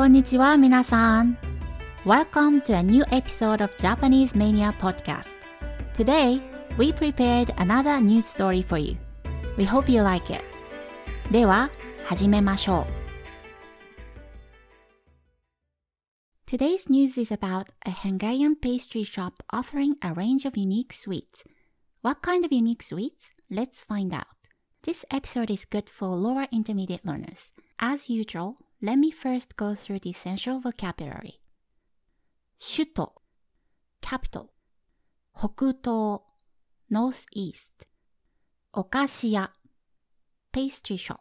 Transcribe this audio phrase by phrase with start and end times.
[0.00, 1.36] こんにちは、皆さん。
[2.04, 5.26] Welcome to a new episode of Japanese Mania Podcast.
[5.94, 6.40] Today,
[6.78, 8.96] we prepared another news story for you.
[9.58, 10.42] We hope you like it.
[11.30, 11.70] では、
[12.06, 13.06] 始めましょう。
[16.48, 21.44] Today's news is about a Hungarian pastry shop offering a range of unique sweets.
[22.02, 23.30] What kind of unique sweets?
[23.50, 24.26] Let's find out.
[24.82, 27.50] This episode is good for lower intermediate learners.
[27.80, 31.40] As usual, let me first go through the essential vocabulary.
[32.58, 33.12] 首都
[34.00, 34.48] capital
[35.34, 36.22] 北東
[36.90, 37.86] northeast
[38.72, 39.52] お菓子屋
[40.52, 41.18] pastry shop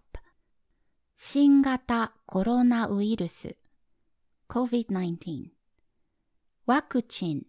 [1.17, 3.57] 新型コロナウイルス
[4.49, 5.49] COVID-19
[6.65, 7.45] ワクチン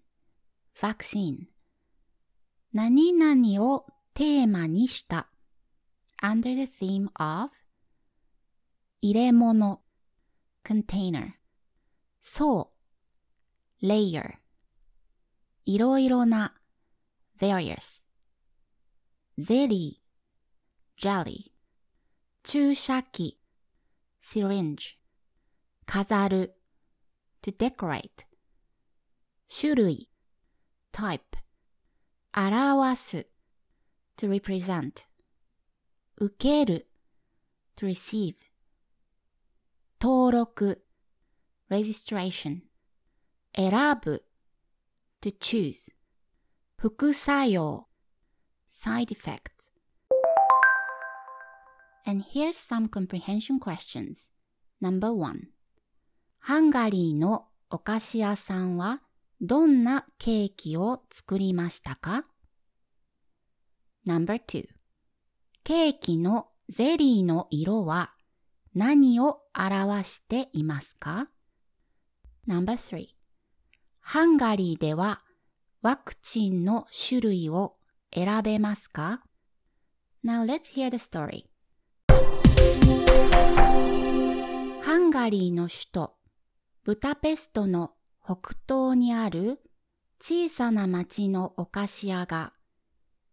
[0.80, 1.46] vaccine
[2.72, 5.28] 何々をテーマにした
[6.22, 7.50] under the theme of
[9.00, 9.82] 入れ物
[10.64, 11.32] container
[12.22, 12.70] 層
[13.82, 14.38] layer
[15.64, 16.54] いろいろな
[17.38, 18.04] various
[19.38, 21.52] ゼリー jelly
[22.42, 23.38] 注射器
[24.22, 24.96] syringe
[25.86, 26.56] 飾る
[27.42, 28.26] to decorate
[29.48, 30.08] 種類
[30.92, 31.20] type
[32.32, 33.26] 表す
[34.16, 35.04] to represent
[36.16, 36.88] 受ける
[37.76, 38.34] to receive
[40.01, 40.81] 登録
[41.69, 42.61] registration
[43.55, 43.71] 選
[44.03, 44.25] ぶ
[45.21, 45.91] to choose
[46.75, 47.87] 副作用
[48.67, 49.69] side effects
[52.03, 54.31] and here's some comprehension questions
[54.81, 55.49] number one
[56.39, 59.01] ハンガリーのお菓子屋さんは
[59.39, 62.25] どんなケーキを作りましたか
[64.07, 64.67] ?Number two
[65.63, 68.15] ケーキのゼリーの色は
[68.73, 71.29] 何を表していますか
[72.47, 73.09] ?Number three
[73.99, 75.21] ハンガリーでは
[75.81, 77.75] ワクチンの種類を
[78.13, 79.21] 選べますか
[80.23, 81.45] ?Now let's hear the story.
[84.83, 86.13] ハンガリーの首都
[86.83, 87.91] ブタペストの
[88.23, 89.59] 北東にある
[90.19, 92.53] 小さな町のお菓子屋が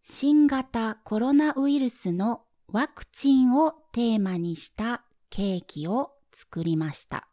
[0.03, 7.27] 新型コロナウイルスのワクチンをテーマにしたケーキを作りました。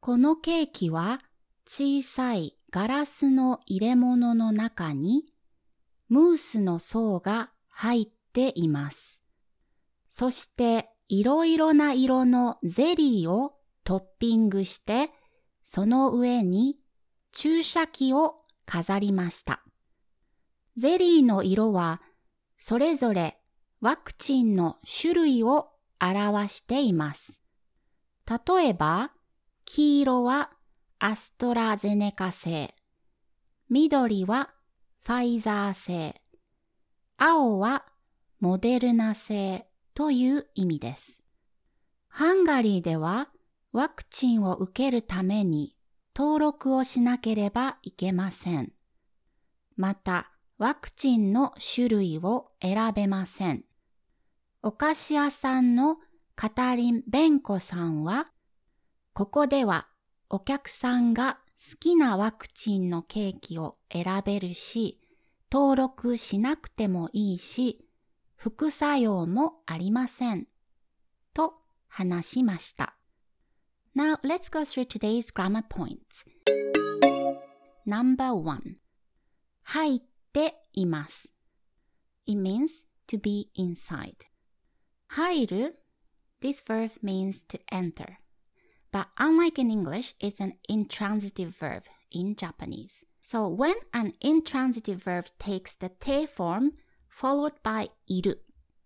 [0.00, 1.20] このケーキは
[1.66, 5.24] 小さいガラスの入れ物の中に
[6.08, 9.22] ムースの層が入っています。
[10.10, 13.54] そしていろいろな色のゼリーを
[13.84, 15.10] トッピングして、
[15.62, 16.78] その上に
[17.32, 18.36] 注射器を
[18.66, 19.62] 飾りました。
[20.76, 22.00] ゼリーの色は
[22.58, 23.38] それぞれ
[23.80, 25.70] ワクチンの種類を
[26.00, 27.40] 表しています。
[28.28, 29.12] 例えば、
[29.64, 30.50] 黄色は
[30.98, 32.74] アストラゼネカ製、
[33.68, 34.50] 緑は
[35.04, 36.20] ファイザー製、
[37.16, 37.84] 青は
[38.40, 41.22] モデルナ製という意味です。
[42.08, 43.28] ハンガリーでは
[43.72, 45.76] ワクチンを受けるために
[46.16, 48.72] 登録をしなければいけません。
[49.76, 53.64] また、ワクチンの種類を選べません。
[54.62, 55.98] お菓子屋さんの
[56.34, 58.28] カタリン・ベンコさんは、
[59.12, 59.88] ここでは
[60.28, 65.00] お客さんが好きなワクチンのケーキを選べるし、
[65.50, 67.84] 登録しなくてもいいし、
[68.36, 70.46] 副作用もありません。
[71.34, 71.54] と
[71.88, 72.96] 話しました。
[73.96, 75.98] Now let's go through today's grammar points.
[77.86, 78.76] Number one
[79.62, 80.00] 入っ
[80.32, 81.32] ています。
[82.26, 84.27] It means to be inside.
[85.16, 85.72] Hairu,
[86.40, 88.18] this verb means to enter.
[88.92, 93.04] But unlike in English, it's an intransitive verb in Japanese.
[93.20, 96.72] So when an intransitive verb takes the te form
[97.08, 98.36] followed by iru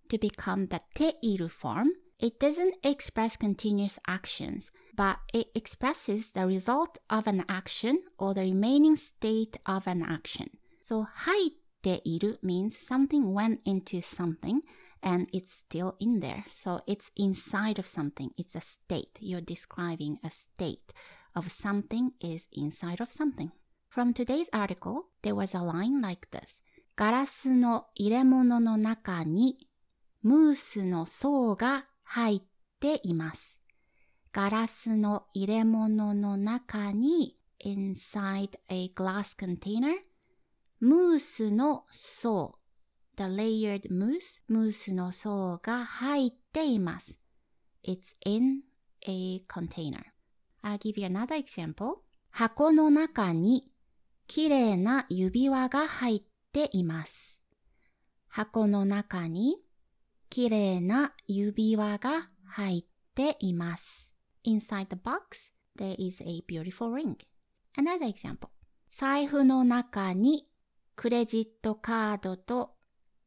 [0.09, 6.47] to become the te iru form, it doesn't express continuous actions, but it expresses the
[6.47, 10.51] result of an action or the remaining state of an action.
[10.81, 14.63] So haite iru means something went into something,
[15.02, 16.46] and it's still in there.
[16.50, 18.32] So it's inside of something.
[18.38, 19.18] It's a state.
[19.20, 20.94] You're describing a state
[21.36, 23.52] of something is inside of something.
[23.90, 26.62] From today's article, there was a line like this.
[26.96, 29.68] ガラスの入れ物の中に
[30.24, 32.42] ムースの層が入っ
[32.80, 33.62] ています。
[34.34, 39.94] ガラスの入れ物の中に inside a glass container
[40.80, 42.60] ムースの層
[43.23, 47.17] the layered mousse ムースの層が入っています。
[47.85, 48.63] It's in
[49.07, 50.03] a container.
[50.65, 51.99] I'll give you another example.
[52.31, 53.71] 箱の中に
[54.27, 56.23] 綺麗な指輪が入っ
[56.53, 57.39] ています。
[58.29, 59.57] 箱の中に
[60.29, 62.85] 綺麗な指輪が入っ
[63.15, 64.13] ています。
[64.45, 67.17] Inside the box, there is a beautiful ring.
[67.77, 68.49] Another example.
[68.91, 70.49] 財布の中に
[70.97, 72.72] クレジットカードと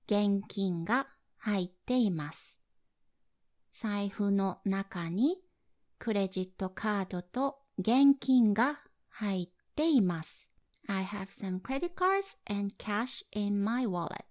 [0.08, 1.08] 現金が
[1.38, 2.58] 入っています。
[3.72, 5.38] 財布の中に
[6.00, 8.80] クレジットカードと現金が
[9.10, 10.48] 入っています。
[10.88, 14.24] I have some credit cards and cash in my wallet.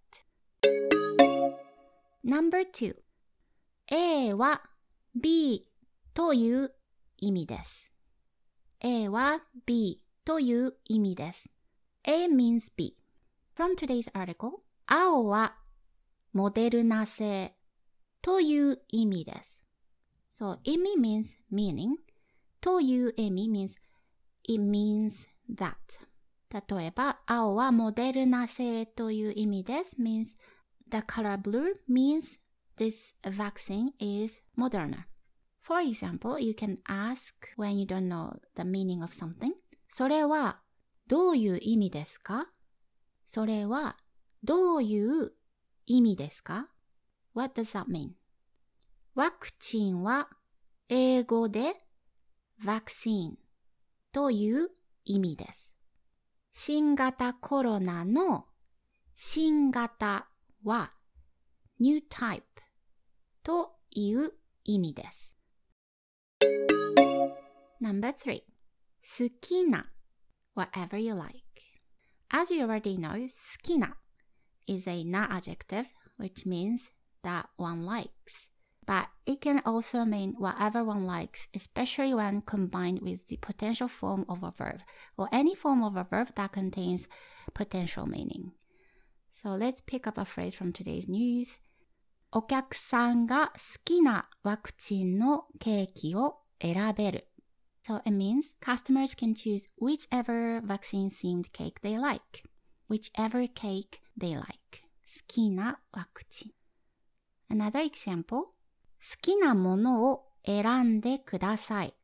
[2.25, 2.95] Number two.
[3.91, 4.63] A は
[5.15, 5.69] B
[6.15, 6.73] という
[7.19, 7.91] 意味です。
[8.81, 11.51] A は B という意味です。
[12.05, 12.97] A means B.
[13.57, 15.57] From today's article, 青は
[16.35, 17.55] モデルナ製
[18.21, 19.61] という意味です。
[20.37, 21.91] So, 意味 means meaning
[22.61, 23.77] という意味 means
[24.43, 25.75] it means that
[26.77, 29.97] 例えば、青はモデルナ製という意味です。
[30.01, 30.37] means
[30.91, 32.41] the color blue means
[32.79, 35.05] this vaccine is Moderna.
[35.63, 39.53] For example, you can ask when you don't know the meaning of something.
[39.89, 40.61] それは
[41.07, 42.49] どういう意味ですか
[43.25, 43.97] それは
[44.43, 45.33] どういう
[45.87, 46.69] 意味ですか
[47.35, 48.11] ?What does that mean?
[49.15, 50.29] ワクチンは
[50.89, 51.83] 英語で
[52.65, 53.35] vaccine
[54.13, 54.71] という
[55.05, 55.75] 意味です。
[56.53, 58.47] 新型コロナの
[59.15, 60.29] 新型
[60.65, 60.93] は
[61.81, 62.43] new type
[63.43, 64.33] という
[64.65, 65.37] 意味です。
[67.83, 68.43] Number three
[69.03, 69.91] 好きな
[70.57, 71.45] whatever you like.
[72.31, 73.97] As you already know, 好きな
[74.68, 75.88] is a noun adjective
[76.20, 76.92] which means
[77.24, 78.50] that one likes.
[78.86, 84.26] But it can also mean whatever one likes, especially when combined with the potential form
[84.28, 84.82] of a verb
[85.18, 87.08] or any form of a verb that contains
[87.54, 88.52] potential meaning.
[89.34, 91.58] So let's pick up a phrase from today's news.
[92.32, 93.54] お客さんが好
[93.84, 97.28] きなワクチンのケーキを選べる。
[97.88, 102.44] So it means customers can choose whichever vaccine themed cake they like.
[102.88, 104.49] Whichever cake they like.
[105.07, 106.49] 好きなワクチ
[107.51, 107.57] ン。
[107.57, 108.25] Another example.
[108.27, 108.53] 好
[109.21, 111.95] きなものを選んでください。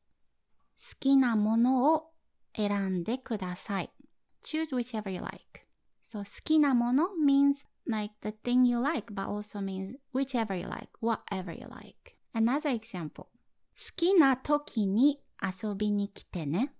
[0.79, 2.11] 好きなものを
[2.55, 3.91] 選んでください。
[4.45, 5.67] Choose whichever you like.
[6.07, 11.53] So 好きなもの means like the thing you like, but also means whichever you like, whatever
[11.53, 12.17] you like.
[12.35, 13.25] Another example.
[13.25, 13.31] 好
[13.97, 16.75] きな時に遊びに来てね。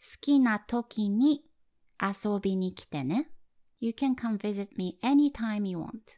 [0.00, 1.44] 好きな時に
[2.00, 3.30] 遊びに来てね。
[3.79, 6.17] You can come visit me anytime you want.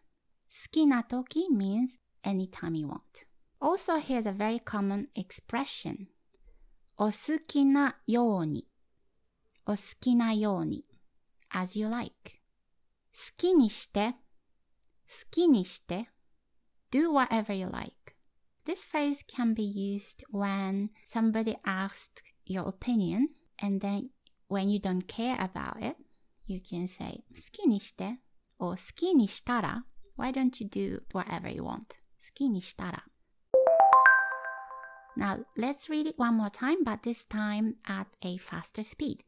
[0.50, 3.00] 好きな時 means anytime you want.
[3.60, 6.08] Also, here's a very common expression.
[6.98, 8.68] お好きなように。
[9.66, 10.86] お好きなように。
[11.50, 12.14] as you like.
[13.14, 14.14] 好きにして。
[15.08, 16.10] 好きにして。
[16.96, 18.16] do whatever you like.
[18.66, 23.30] This phrase can be used when somebody asks your opinion
[23.60, 24.12] and then
[24.48, 25.98] when you don't care about it,
[26.53, 28.19] you can say 好きにして
[28.59, 29.85] or 好きにしたら
[30.19, 31.79] Why don't you do whatever you want?
[31.79, 31.85] 好
[32.35, 33.05] きにしたら
[35.17, 39.19] Now let's read it one more time, but this time at a faster speed.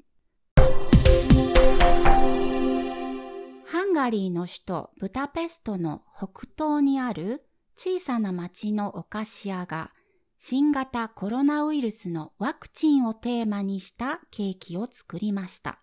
[3.67, 7.45] ハンガリーの首都ブダペストの北東にある
[7.77, 9.93] 小さな町のお菓子屋が
[10.39, 15.79] 新型コロナウイルスのワクチンをテーマにしたケーキを作りました。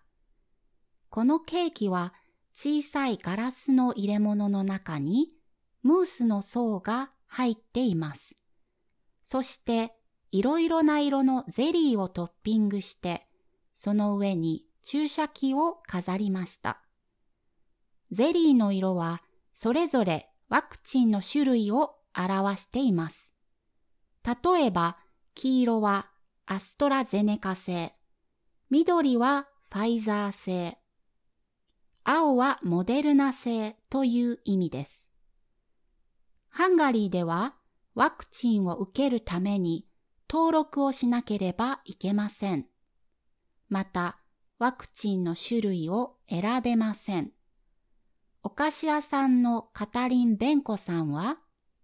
[1.10, 2.14] このケーキは
[2.54, 5.28] 小さいガラスの入れ物の中に
[5.82, 8.34] ムースの層が入っています。
[9.22, 9.92] そして
[10.30, 13.26] いろいろな色のゼリーをトッピングして
[13.74, 16.80] その上に注射器を飾りました。
[18.10, 23.32] ゼリーの色はそれぞれワクチンの種類を表しています。
[24.24, 24.98] 例えば、
[25.34, 26.10] 黄色は
[26.44, 27.94] アストラゼネカ製、
[28.68, 30.79] 緑はファイザー製、
[32.12, 35.08] 青はモデルナ製という意味です。
[36.48, 37.54] ハンガリーでは
[37.94, 39.86] ワクチンを受けるために
[40.28, 42.66] 登録をしなければいけません。
[43.68, 44.18] また、
[44.58, 47.30] ワクチンの種類を選べません。
[48.42, 51.38] お菓子屋さんのカタリン・ベンコさんは、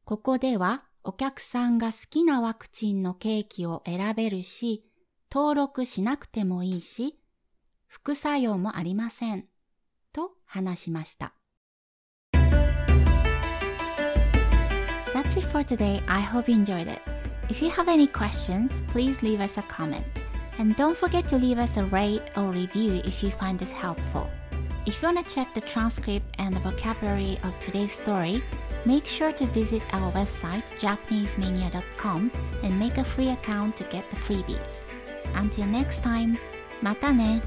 [0.04, 4.90] ここではお客さんが好きなワクチンのケーキを選べるし、
[5.32, 7.16] 登録しなくてもいいし、
[7.86, 9.46] 副作用もありません。
[10.45, 11.33] と話しました。
[15.13, 16.01] That's it for today.
[16.07, 16.99] I hope you enjoyed it.
[17.49, 20.03] If you have any questions, please leave us a comment.
[20.59, 24.29] And don't forget to leave us a rate or review if you find this helpful.
[24.85, 28.41] If you want to check the transcript and the vocabulary of today's story,
[28.85, 32.31] make sure to visit our website japanesemania.com
[32.63, 34.81] and make a free account to get the freebies.
[35.35, 36.37] Until next time,
[36.81, 37.41] またね